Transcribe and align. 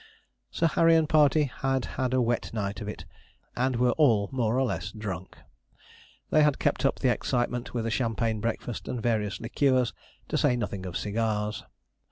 Sir 0.49 0.65
Harry 0.65 0.95
and 0.95 1.07
party 1.07 1.43
had 1.43 1.85
had 1.93 2.11
a 2.11 2.23
wet 2.23 2.51
night 2.55 2.81
of 2.81 2.87
it, 2.87 3.05
and 3.55 3.75
were 3.75 3.91
all 3.91 4.29
more 4.31 4.57
or 4.57 4.65
less 4.65 4.91
drunk. 4.91 5.37
They 6.31 6.41
had 6.41 6.57
kept 6.57 6.85
up 6.85 6.97
the 7.01 7.13
excitement 7.13 7.75
with 7.75 7.85
a 7.85 7.91
champagne 7.91 8.39
breakfast 8.41 8.87
and 8.87 8.99
various 8.99 9.39
liqueurs, 9.39 9.93
to 10.29 10.39
say 10.39 10.55
nothing 10.55 10.87
of 10.87 10.97
cigars. 10.97 11.65